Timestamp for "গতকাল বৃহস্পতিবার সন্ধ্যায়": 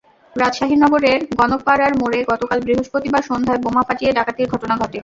2.31-3.61